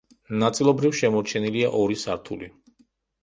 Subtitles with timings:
[0.43, 2.49] ნაწილობრივ შემორჩენილია ორი სართული.